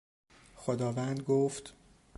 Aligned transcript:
خداوند 0.55 1.21
گفت 1.23 1.73